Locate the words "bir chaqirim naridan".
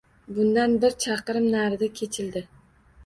0.85-1.93